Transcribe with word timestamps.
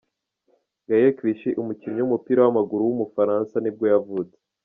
Gaël 0.87 1.11
Clichy, 1.17 1.57
umukinnyi 1.61 1.99
w’umupira 2.01 2.39
w’amaguru 2.41 2.83
w’umufaransa 2.85 3.55
nibwo 3.59 3.85
yavutse. 3.93 4.37